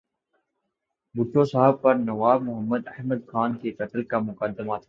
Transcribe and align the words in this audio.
بھٹو 1.15 1.43
صاحب 1.43 1.81
پر 1.81 1.95
نواب 1.95 2.41
محمد 2.41 2.87
احمد 2.87 3.27
خان 3.27 3.55
کے 3.55 3.71
قتل 3.71 4.03
کا 4.03 4.19
مقدمہ 4.19 4.65
تھا۔ 4.65 4.79